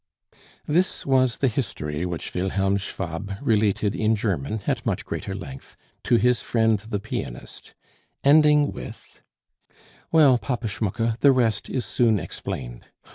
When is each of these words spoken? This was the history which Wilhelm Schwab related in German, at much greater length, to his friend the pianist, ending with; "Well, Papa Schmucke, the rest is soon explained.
This 0.65 1.05
was 1.05 1.37
the 1.37 1.47
history 1.47 2.07
which 2.07 2.33
Wilhelm 2.33 2.77
Schwab 2.77 3.37
related 3.39 3.93
in 3.95 4.15
German, 4.15 4.61
at 4.65 4.83
much 4.83 5.05
greater 5.05 5.35
length, 5.35 5.75
to 6.05 6.15
his 6.15 6.41
friend 6.41 6.79
the 6.79 6.99
pianist, 6.99 7.75
ending 8.23 8.71
with; 8.71 9.21
"Well, 10.11 10.39
Papa 10.39 10.67
Schmucke, 10.69 11.19
the 11.19 11.31
rest 11.31 11.69
is 11.69 11.85
soon 11.85 12.17
explained. 12.19 12.87